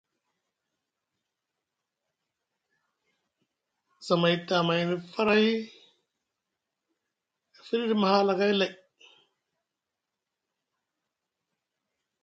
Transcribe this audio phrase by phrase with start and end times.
[4.05, 5.47] Zamay tamayni faray
[7.65, 8.71] fiɗiɗi mahalakay lay.